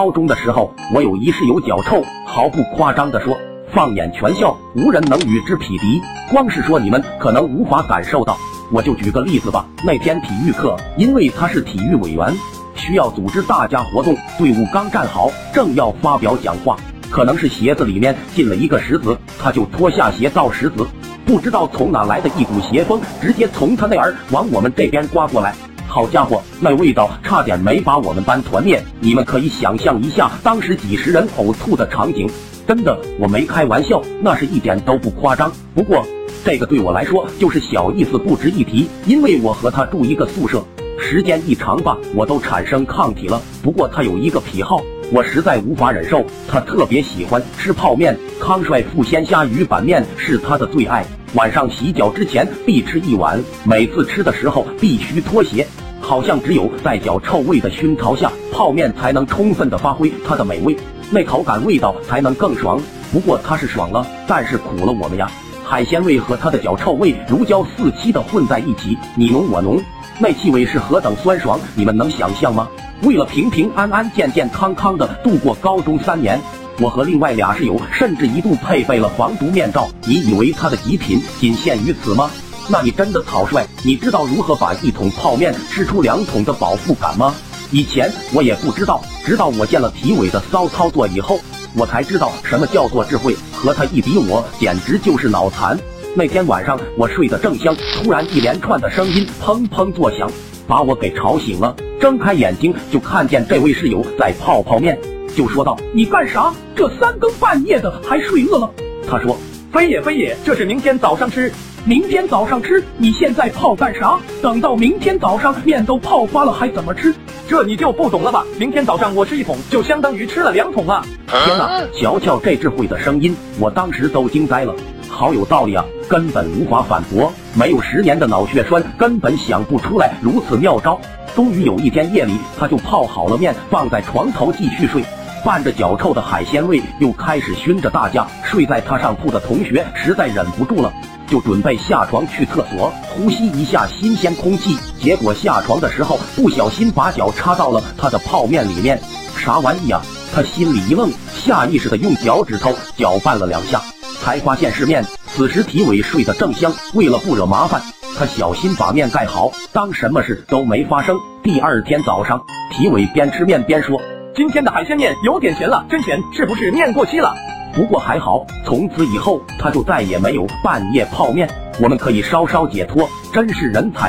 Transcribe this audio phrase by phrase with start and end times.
[0.00, 3.38] 高中的时候，我有一室友脚臭，毫不夸张的说，
[3.70, 6.00] 放眼全校无人能与之匹敌。
[6.32, 8.34] 光是说你们可能无法感受到，
[8.72, 9.66] 我就举个例子吧。
[9.84, 12.34] 那天体育课，因为他是体育委员，
[12.74, 16.78] 需要组织大家活动，队伍刚站好，正要发表讲话，
[17.10, 20.86] 可能是鞋子里面进了一个石子，他就脱下鞋造石子，
[21.26, 25.54] 不知道从哪来的一股邪风，直接从他那儿往我们这边刮过来。
[25.90, 28.80] 好家伙，那味道差点没把我们班团灭！
[29.00, 32.30] 你们可以想象一下当时几十人呕吐的场景，
[32.64, 35.50] 真的，我没开玩笑，那是一点都不夸张。
[35.74, 36.06] 不过
[36.44, 40.64] 这个对我来说就是小意思，不值一提，因为我和他住一个宿舍，
[40.96, 43.42] 时间一长吧，我都产生抗体了。
[43.60, 44.80] 不过他有一个癖好，
[45.12, 51.04] 我实在无法忍受，他特别喜欢吃泡面，康帅傅鲜虾鱼板面是他的最爱。
[51.34, 55.64] 晚上洗脚之前必吃一碗，每次吃的时候必须脱鞋，
[56.00, 60.76] 好像只有在脚臭味的熏陶下，泡面才能充分的发挥它的美味，
[61.08, 62.82] 那口感味道才能更爽。
[63.12, 65.30] 不过它是爽了，但是苦了我们呀！
[65.64, 69.80] 海鲜味和它的脚臭味如胶似漆的混在一起，你浓我浓，
[70.18, 72.68] 那气味是何等酸爽，你们能想象吗？
[73.02, 76.40] 为了平平安安、健健康康的度过高中三年。
[76.80, 79.86] 我和另外俩室友甚至一度配备了防毒面罩。
[80.06, 82.30] 你以为他的极品仅限于此吗？
[82.70, 83.66] 那你真的草率。
[83.82, 87.34] 你知道如何把一桶泡面吃出两桶的饱腹感吗？
[87.70, 91.38] 以前我也不知道，直到我见了体委的骚操作以后，
[91.76, 93.36] 我才知道什么叫做智慧。
[93.52, 95.78] 和他一比，我简直就是脑残。
[96.14, 100.30] 那天晚上我睡得正香，突然一连串的声音砰砰作响，
[100.66, 101.76] 把我给吵醒了。
[102.00, 104.98] 睁开眼睛就看见这位室友在泡泡面。
[105.36, 106.52] 就说道：“你干啥？
[106.74, 108.70] 这三更半夜的还睡饿了？”
[109.08, 109.36] 他说
[109.72, 111.52] ：“非也非也，这是明天早上吃。
[111.86, 112.84] 明天早上吃？
[112.98, 114.18] 你现在泡干啥？
[114.42, 117.14] 等到明天早上面都泡发了还怎么吃？
[117.48, 118.44] 这你就不懂了吧？
[118.58, 121.04] 明天早上我吃一桶，就相当于吃了两桶啊！
[121.26, 124.74] 天哪，瞧瞧这智慧的声音，我当时都惊呆了，
[125.08, 127.32] 好有道理啊，根本无法反驳。
[127.54, 131.00] 没有十年的脑血栓，根本想不出来如此妙招。
[131.34, 135.02] 终于有一天夜里，他就泡好了面，放在床头继续睡。
[135.44, 138.26] 伴着脚臭的海鲜味，又开始熏着大家。
[138.44, 140.92] 睡在他上铺的同学实在忍不住了，
[141.26, 144.76] 就准备下床去厕所呼吸一下新鲜空气。
[144.98, 149.00] 结果下床的时候不小心把脚插到了他的泡面里面，
[149.36, 150.02] 啥玩意啊？
[150.34, 153.80] 他心里一愣，下意识的用脚趾头搅拌了两下，
[154.20, 155.04] 才发现是面。
[155.26, 157.80] 此时体委睡得正香，为了不惹麻烦，
[158.18, 161.16] 他小心把面盖好，当什么事都没发生。
[161.42, 164.00] 第二天早上，体委边吃面边说。
[164.40, 167.34] 今天的海鲜面有点咸了，真咸，是不是面过期了？
[167.74, 171.46] 不过还好，从此以后他就再也没有半夜泡面，
[171.78, 174.08] 我们可以稍稍解脱，真是人才啊！